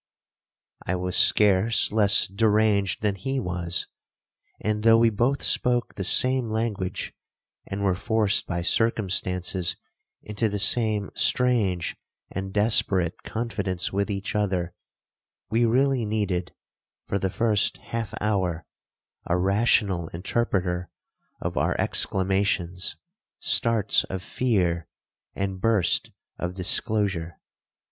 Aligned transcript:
I 0.83 0.95
was 0.95 1.15
scarce 1.15 1.91
less 1.91 2.27
deranged 2.27 3.03
than 3.03 3.13
he 3.13 3.39
was; 3.39 3.85
and, 4.59 4.81
though 4.81 4.97
we 4.97 5.11
both 5.11 5.43
spoke 5.43 5.93
the 5.93 6.03
same 6.03 6.49
language, 6.49 7.13
and 7.67 7.83
were 7.83 7.93
forced 7.93 8.47
by 8.47 8.63
circumstances 8.63 9.75
into 10.23 10.49
the 10.49 10.57
same 10.57 11.11
strange 11.13 11.95
and 12.31 12.51
desperate 12.51 13.21
confidence 13.21 13.93
with 13.93 14.09
each 14.09 14.33
other, 14.33 14.73
we 15.51 15.65
really 15.65 16.03
needed, 16.07 16.51
for 17.05 17.19
the 17.19 17.29
first 17.29 17.77
half 17.77 18.11
hour, 18.19 18.65
a 19.27 19.37
rational 19.37 20.07
interpreter 20.07 20.89
of 21.39 21.57
our 21.57 21.79
exclamations, 21.79 22.97
starts 23.39 24.03
of 24.05 24.23
fear, 24.23 24.87
and 25.35 25.61
burst 25.61 26.09
of 26.39 26.55
disclosure. 26.55 27.37